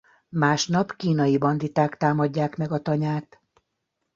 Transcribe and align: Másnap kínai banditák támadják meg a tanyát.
Másnap 0.29 0.95
kínai 0.95 1.37
banditák 1.37 1.97
támadják 1.97 2.55
meg 2.57 2.71
a 2.71 2.79
tanyát. 2.81 3.39